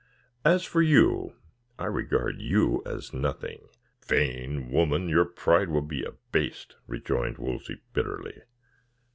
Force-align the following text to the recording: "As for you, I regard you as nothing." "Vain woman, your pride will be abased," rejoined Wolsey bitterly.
"As 0.43 0.63
for 0.65 0.81
you, 0.81 1.35
I 1.77 1.85
regard 1.85 2.41
you 2.41 2.81
as 2.87 3.13
nothing." 3.13 3.67
"Vain 4.07 4.71
woman, 4.71 5.07
your 5.07 5.25
pride 5.25 5.69
will 5.69 5.83
be 5.83 6.03
abased," 6.03 6.75
rejoined 6.87 7.37
Wolsey 7.37 7.83
bitterly. 7.93 8.41